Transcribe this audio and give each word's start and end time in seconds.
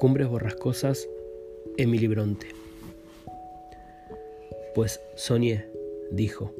Cumbres 0.00 0.28
borrascosas, 0.28 1.06
Emily 1.76 2.06
Bronte. 2.06 2.46
Pues 4.74 4.98
soñé, 5.14 5.66
dijo, 6.10 6.54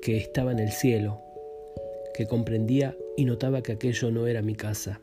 que 0.00 0.16
estaba 0.16 0.50
en 0.50 0.58
el 0.58 0.70
cielo, 0.70 1.20
que 2.14 2.26
comprendía 2.26 2.96
y 3.18 3.26
notaba 3.26 3.62
que 3.62 3.72
aquello 3.72 4.10
no 4.10 4.26
era 4.26 4.40
mi 4.40 4.54
casa, 4.54 5.02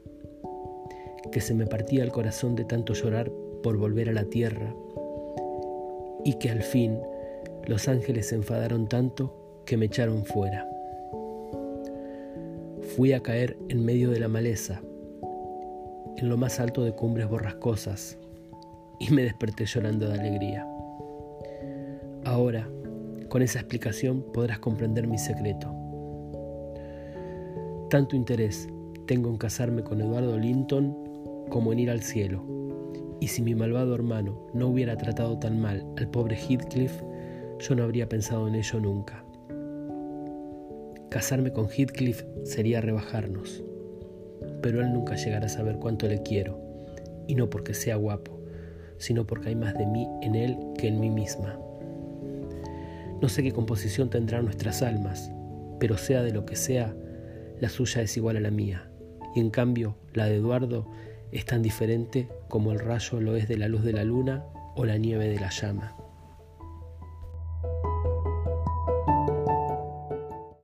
que 1.32 1.40
se 1.40 1.54
me 1.54 1.68
partía 1.68 2.04
el 2.04 2.12
corazón 2.12 2.56
de 2.56 2.66
tanto 2.66 2.96
llorar 2.96 3.32
por 3.62 3.78
volver 3.78 4.10
a 4.10 4.14
la 4.14 4.26
tierra, 4.26 4.74
y 6.26 6.34
que 6.40 6.50
al 6.50 6.64
fin 6.64 7.00
los 7.68 7.88
ángeles 7.88 8.30
se 8.30 8.36
enfadaron 8.38 8.90
tanto 8.90 9.62
que 9.68 9.78
me 9.78 9.86
echaron 9.86 10.26
fuera. 10.26 10.68
Fui 12.96 13.14
a 13.14 13.22
caer 13.22 13.56
en 13.70 13.86
medio 13.86 14.10
de 14.10 14.20
la 14.20 14.30
maleza, 14.30 14.82
en 16.20 16.30
lo 16.30 16.38
más 16.38 16.60
alto 16.60 16.84
de 16.84 16.94
cumbres 16.94 17.28
borrascosas, 17.28 18.18
y 19.00 19.10
me 19.12 19.24
desperté 19.24 19.66
llorando 19.66 20.08
de 20.08 20.20
alegría. 20.20 20.68
Ahora, 22.26 22.70
con 23.30 23.42
esa 23.42 23.60
explicación 23.60 24.26
podrás 24.34 24.60
comprender 24.60 25.08
mi 25.08 25.18
secreto. 25.18 25.74
Tanto 27.90 28.16
interés 28.16 28.68
tengo 29.08 29.30
en 29.30 29.38
casarme 29.38 29.84
con 29.84 30.02
Eduardo 30.02 30.38
Linton 30.38 30.96
como 31.50 31.74
en 31.74 31.80
ir 31.80 31.90
al 31.90 32.02
cielo. 32.02 32.44
Y 33.20 33.28
si 33.28 33.42
mi 33.42 33.56
malvado 33.56 33.96
hermano 33.96 34.48
no 34.54 34.68
hubiera 34.68 34.96
tratado 34.98 35.40
tan 35.40 35.60
mal 35.60 35.86
al 35.98 36.10
pobre 36.10 36.36
Heathcliff, 36.36 37.02
yo 37.60 37.76
no 37.76 37.84
habría 37.84 38.08
pensado 38.08 38.48
en 38.48 38.56
ello 38.56 38.80
nunca. 38.80 39.24
Casarme 41.10 41.52
con 41.52 41.68
Heathcliff 41.68 42.24
sería 42.44 42.82
rebajarnos, 42.82 43.64
pero 44.62 44.82
él 44.82 44.94
nunca 44.94 45.16
llegará 45.16 45.46
a 45.46 45.50
saber 45.50 45.78
cuánto 45.78 46.08
le 46.08 46.22
quiero, 46.22 46.60
y 47.28 47.36
no 47.36 47.50
porque 47.50 47.74
sea 47.74 47.96
guapo, 47.96 48.40
sino 48.98 49.26
porque 49.26 49.50
hay 49.50 49.56
más 49.56 49.78
de 49.78 49.86
mí 49.86 50.08
en 50.22 50.36
él 50.36 50.58
que 50.78 50.88
en 50.88 51.00
mí 51.00 51.10
misma. 51.10 51.60
No 53.22 53.30
sé 53.30 53.44
qué 53.44 53.52
composición 53.52 54.10
tendrán 54.10 54.46
nuestras 54.46 54.82
almas, 54.82 55.32
pero 55.80 55.98
sea 55.98 56.24
de 56.24 56.34
lo 56.34 56.46
que 56.46 56.56
sea, 56.56 56.96
la 57.60 57.70
suya 57.70 58.02
es 58.02 58.16
igual 58.18 58.38
a 58.38 58.42
la 58.42 58.52
mía, 58.52 58.90
y 59.36 59.40
en 59.40 59.50
cambio 59.50 59.96
la 60.14 60.26
de 60.26 60.36
Eduardo 60.36 60.88
es 61.32 61.46
tan 61.46 61.62
diferente 61.62 62.28
como 62.48 62.72
el 62.72 62.80
rayo 62.80 63.22
lo 63.22 63.36
es 63.36 63.48
de 63.48 63.58
la 63.58 63.68
luz 63.68 63.84
de 63.84 63.94
la 63.94 64.04
luna 64.04 64.46
o 64.76 64.86
la 64.86 64.98
nieve 64.98 65.28
de 65.28 65.40
la 65.40 65.50
llama. 65.50 65.96